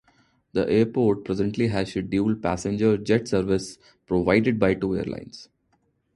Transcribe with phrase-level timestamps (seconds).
[0.53, 3.77] The airport presently has scheduled passenger jet service
[4.07, 5.47] provided by two airlines.